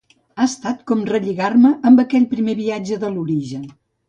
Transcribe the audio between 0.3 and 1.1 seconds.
Ha estat com